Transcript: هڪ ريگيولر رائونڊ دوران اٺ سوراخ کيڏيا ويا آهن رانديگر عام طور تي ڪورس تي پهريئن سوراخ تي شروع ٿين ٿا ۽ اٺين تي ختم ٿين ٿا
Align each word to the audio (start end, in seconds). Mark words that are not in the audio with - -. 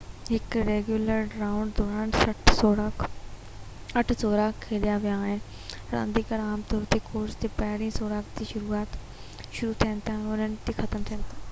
هڪ 0.27 0.55
ريگيولر 0.67 1.27
رائونڊ 1.41 1.73
دوران 1.79 2.13
اٺ 4.01 4.13
سوراخ 4.21 4.63
کيڏيا 4.65 4.97
ويا 5.05 5.19
آهن 5.19 5.45
رانديگر 5.97 6.45
عام 6.47 6.65
طور 6.73 6.89
تي 6.95 7.03
ڪورس 7.13 7.39
تي 7.45 7.53
پهريئن 7.61 7.95
سوراخ 8.01 8.35
تي 8.41 8.49
شروع 8.55 8.83
ٿين 9.85 10.05
ٿا 10.09 10.17
۽ 10.35 10.37
اٺين 10.37 10.61
تي 10.71 10.79
ختم 10.83 11.09
ٿين 11.13 11.25
ٿا 11.31 11.39